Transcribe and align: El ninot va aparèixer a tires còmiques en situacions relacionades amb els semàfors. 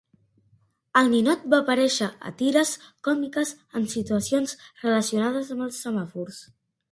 El 1.01 1.09
ninot 1.15 1.43
va 1.53 1.57
aparèixer 1.63 2.07
a 2.29 2.31
tires 2.39 2.71
còmiques 3.09 3.51
en 3.81 3.85
situacions 3.93 4.57
relacionades 4.87 5.53
amb 5.57 5.67
els 5.69 5.85
semàfors. 5.89 6.41